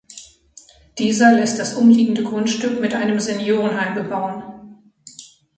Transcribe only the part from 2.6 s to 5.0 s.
mit einem Seniorenheim bebauen.